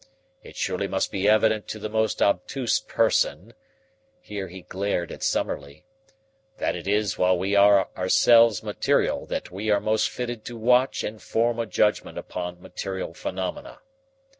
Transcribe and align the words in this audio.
It 0.41 0.55
surely 0.55 0.87
must 0.87 1.11
be 1.11 1.29
evident 1.29 1.67
to 1.67 1.77
the 1.77 1.87
most 1.87 2.23
obtuse 2.23 2.79
person" 2.79 3.53
(here 4.19 4.47
he 4.47 4.63
glared 4.63 5.11
a 5.11 5.21
Summerlee) 5.21 5.83
"that 6.57 6.75
it 6.75 6.87
is 6.87 7.19
while 7.19 7.37
we 7.37 7.55
are 7.55 7.87
ourselves 7.95 8.63
material 8.63 9.27
that 9.27 9.51
we 9.51 9.69
are 9.69 9.79
most 9.79 10.09
fitted 10.09 10.43
to 10.45 10.57
watch 10.57 11.03
and 11.03 11.21
form 11.21 11.59
a 11.59 11.67
judgment 11.67 12.17
upon 12.17 12.59
material 12.63 13.13
phenomena. 13.13 13.77